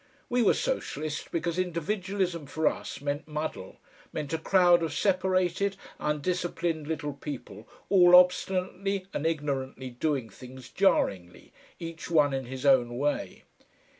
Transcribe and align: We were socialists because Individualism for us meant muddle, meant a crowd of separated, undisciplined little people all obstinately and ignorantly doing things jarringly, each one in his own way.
We 0.29 0.41
were 0.41 0.55
socialists 0.55 1.27
because 1.31 1.59
Individualism 1.59 2.47
for 2.47 2.65
us 2.67 3.01
meant 3.01 3.27
muddle, 3.27 3.77
meant 4.11 4.33
a 4.33 4.39
crowd 4.39 4.81
of 4.81 4.95
separated, 4.95 5.77
undisciplined 5.99 6.87
little 6.87 7.13
people 7.13 7.69
all 7.87 8.15
obstinately 8.15 9.05
and 9.13 9.27
ignorantly 9.27 9.91
doing 9.91 10.27
things 10.31 10.69
jarringly, 10.69 11.53
each 11.79 12.09
one 12.09 12.33
in 12.33 12.45
his 12.45 12.65
own 12.65 12.97
way. 12.97 13.43